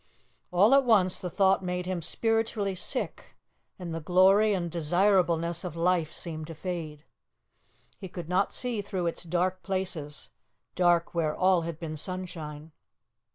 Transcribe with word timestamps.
All 0.49 0.73
at 0.73 0.83
once 0.83 1.19
the 1.19 1.29
thought 1.29 1.63
made 1.63 1.85
him 1.85 2.01
spiritually 2.01 2.73
sick, 2.73 3.35
and 3.77 3.93
the 3.93 3.99
glory 3.99 4.51
and 4.55 4.71
desirableness 4.71 5.63
of 5.63 5.75
life 5.75 6.11
seemed 6.11 6.47
to 6.47 6.55
fade. 6.55 7.03
He 7.99 8.07
could 8.09 8.27
not 8.27 8.51
see 8.51 8.81
through 8.81 9.05
its 9.05 9.21
dark 9.21 9.61
places, 9.61 10.31
dark 10.73 11.13
where 11.13 11.35
all 11.35 11.61
had 11.61 11.77
been 11.77 11.97
sunshine. 11.97 12.71